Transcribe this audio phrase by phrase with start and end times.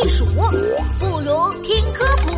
[0.00, 0.24] 地鼠，
[1.00, 2.30] 不如听科普。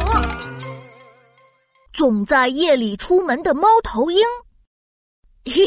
[1.93, 4.25] 总在夜里出门的猫头鹰，
[5.45, 5.67] 嘿嘿，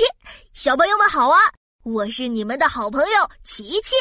[0.54, 1.38] 小朋友们好啊！
[1.84, 3.94] 我是你们的好朋友琪琪。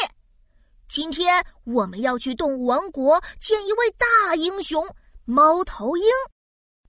[0.89, 4.83] 今天我们要去动物王国见一位大英雄——
[5.25, 6.03] 猫头鹰。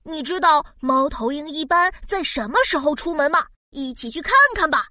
[0.01, 3.45] 你知道猫头鹰一般在什么时候出门吗？
[3.69, 4.87] 一起去看看吧。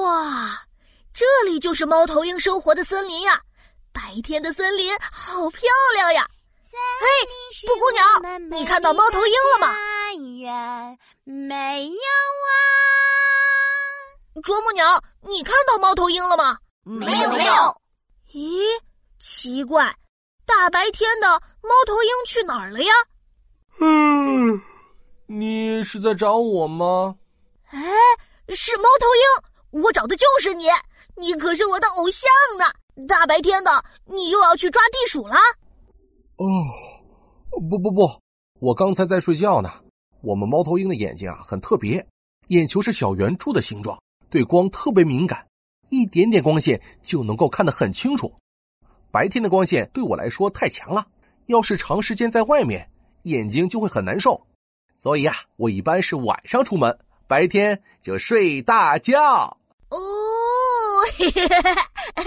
[0.00, 0.64] 哇，
[1.12, 3.42] 这里就是猫头鹰生活的森林呀！
[4.04, 5.62] 白天的森林好漂
[5.96, 6.28] 亮呀！
[7.00, 8.04] 嘿，布谷鸟，
[8.50, 9.74] 你看到猫头鹰了吗？
[11.24, 11.94] 没有
[12.52, 12.60] 啊。
[14.42, 16.58] 啄木鸟，你看到猫头鹰了吗？
[16.82, 17.80] 没有没有。
[18.34, 18.60] 咦，
[19.20, 19.96] 奇怪。
[20.44, 21.26] 大白天的，
[21.62, 22.92] 猫头鹰去哪儿了呀？
[23.80, 24.60] 嗯，
[25.26, 27.16] 你是在找我吗？
[27.70, 27.80] 哎，
[28.54, 30.68] 是猫头鹰，我找的就是你，
[31.16, 32.66] 你可是我的偶像呢！
[33.08, 35.36] 大白天的，你又要去抓地鼠了？
[36.36, 36.46] 哦，
[37.68, 38.08] 不不不，
[38.60, 39.70] 我刚才在睡觉呢。
[40.22, 42.06] 我们猫头鹰的眼睛啊很特别，
[42.48, 45.46] 眼球是小圆柱的形状，对光特别敏感，
[45.90, 48.32] 一点点光线就能够看得很清楚。
[49.10, 51.06] 白天的光线对我来说太强了，
[51.46, 52.90] 要是长时间在外面，
[53.24, 54.46] 眼睛就会很难受。
[54.98, 59.58] 所以啊，我一般是晚上出门，白天就睡大觉。
[59.90, 59.98] 哦，
[61.18, 61.62] 嘿嘿嘿
[62.16, 62.24] 嘿，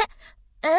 [0.67, 0.77] 哎，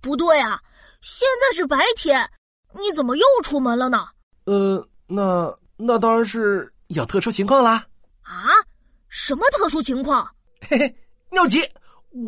[0.00, 0.58] 不对啊，
[1.02, 2.26] 现在是白天，
[2.72, 4.08] 你怎么又出门了呢？
[4.46, 7.86] 呃，那那当然是有特殊情况啦。
[8.22, 8.48] 啊？
[9.08, 10.26] 什么特殊情况？
[10.66, 10.96] 嘿嘿，
[11.30, 11.68] 尿急，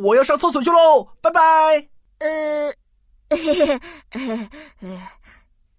[0.03, 1.41] 我要上厕所去喽，拜拜。
[2.19, 2.71] 呃。
[3.31, 5.01] 嘿嘿嘿，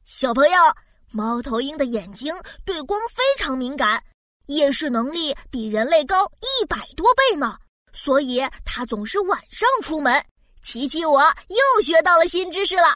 [0.03, 0.57] 小朋友，
[1.11, 2.33] 猫头鹰的眼睛
[2.65, 4.03] 对光非常敏感，
[4.47, 7.55] 夜视能力比人类高一百多倍呢，
[7.91, 10.25] 所以它总是晚上出门。
[10.63, 12.95] 琪琪，我又学到了新知识了。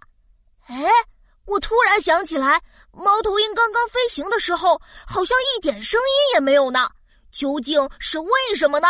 [0.67, 0.89] 哎，
[1.45, 2.59] 我突然想起来，
[2.93, 6.89] 猫头鹰刚刚飞行的时候，好像一点声音也没有呢，
[7.31, 8.87] 究竟是为什么呢？